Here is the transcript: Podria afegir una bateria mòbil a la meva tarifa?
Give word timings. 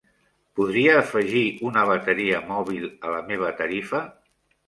Podria 0.59 0.95
afegir 1.01 1.43
una 1.71 1.83
bateria 1.91 2.41
mòbil 2.47 2.89
a 3.09 3.13
la 3.17 3.23
meva 3.27 3.51
tarifa? 3.63 4.01